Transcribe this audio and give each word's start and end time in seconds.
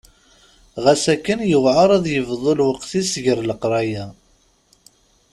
Ɣas 0.83 1.03
akken 1.13 1.39
yuɛer 1.51 1.89
ad 1.97 2.05
yebḍu 2.13 2.51
lweqt-is 2.57 3.11
gar 3.23 3.39
leqraya. 3.43 4.05